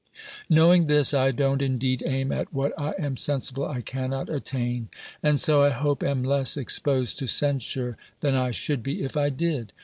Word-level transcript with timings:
Knowing 0.49 0.87
this, 0.87 1.13
I 1.13 1.29
don't 1.29 1.61
indeed 1.61 2.01
aim 2.07 2.31
at 2.31 2.51
what 2.51 2.73
I 2.81 2.95
am 2.97 3.17
sensible 3.17 3.67
I 3.67 3.81
cannot 3.81 4.29
attain; 4.29 4.89
and 5.21 5.39
so, 5.39 5.63
I 5.63 5.69
hope, 5.69 6.01
am 6.01 6.23
less 6.23 6.57
exposed 6.57 7.19
to 7.19 7.27
censure 7.27 7.97
than 8.21 8.33
I 8.33 8.49
should 8.49 8.81
be 8.81 9.03
if 9.03 9.15
I 9.15 9.29
did. 9.29 9.73